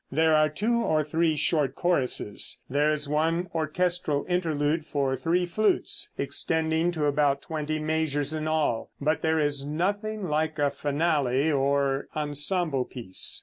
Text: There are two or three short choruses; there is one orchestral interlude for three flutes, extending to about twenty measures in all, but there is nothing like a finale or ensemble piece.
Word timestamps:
There 0.11 0.33
are 0.35 0.49
two 0.49 0.77
or 0.81 1.03
three 1.03 1.35
short 1.35 1.75
choruses; 1.75 2.59
there 2.67 2.89
is 2.89 3.07
one 3.07 3.49
orchestral 3.53 4.25
interlude 4.27 4.83
for 4.83 5.15
three 5.15 5.45
flutes, 5.45 6.09
extending 6.17 6.91
to 6.93 7.05
about 7.05 7.43
twenty 7.43 7.77
measures 7.77 8.33
in 8.33 8.47
all, 8.47 8.89
but 8.99 9.21
there 9.21 9.37
is 9.39 9.63
nothing 9.63 10.27
like 10.27 10.57
a 10.57 10.71
finale 10.71 11.51
or 11.51 12.07
ensemble 12.15 12.85
piece. 12.85 13.39